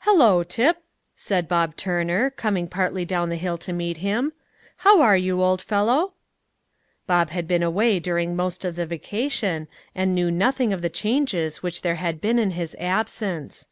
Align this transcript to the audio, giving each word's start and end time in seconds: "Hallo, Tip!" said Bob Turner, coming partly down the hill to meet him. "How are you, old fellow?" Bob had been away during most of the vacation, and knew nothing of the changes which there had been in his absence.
"Hallo, 0.00 0.42
Tip!" 0.42 0.82
said 1.14 1.46
Bob 1.46 1.76
Turner, 1.76 2.30
coming 2.30 2.66
partly 2.66 3.04
down 3.04 3.28
the 3.28 3.36
hill 3.36 3.56
to 3.58 3.72
meet 3.72 3.98
him. 3.98 4.32
"How 4.78 5.00
are 5.00 5.16
you, 5.16 5.40
old 5.40 5.62
fellow?" 5.62 6.14
Bob 7.06 7.30
had 7.30 7.46
been 7.46 7.62
away 7.62 8.00
during 8.00 8.34
most 8.34 8.64
of 8.64 8.74
the 8.74 8.86
vacation, 8.86 9.68
and 9.94 10.16
knew 10.16 10.32
nothing 10.32 10.72
of 10.72 10.82
the 10.82 10.90
changes 10.90 11.62
which 11.62 11.82
there 11.82 11.94
had 11.94 12.20
been 12.20 12.40
in 12.40 12.50
his 12.50 12.74
absence. 12.80 13.68